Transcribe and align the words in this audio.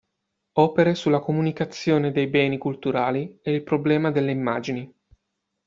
Opere 0.53 0.95
sulla 0.95 1.19
comunicazione 1.19 2.11
dei 2.11 2.25
beni 2.25 2.57
culturali 2.57 3.37
e 3.43 3.53
il 3.53 3.61
problema 3.61 4.09
delle 4.09 4.31
immagini. 4.31 4.91